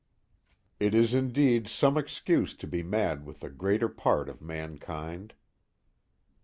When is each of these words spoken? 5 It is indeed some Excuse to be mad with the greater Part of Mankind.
5 0.79 0.87
It 0.87 0.95
is 0.95 1.13
indeed 1.13 1.67
some 1.67 1.95
Excuse 1.95 2.55
to 2.55 2.65
be 2.65 2.81
mad 2.81 3.23
with 3.23 3.41
the 3.41 3.51
greater 3.51 3.87
Part 3.87 4.29
of 4.29 4.41
Mankind. 4.41 5.35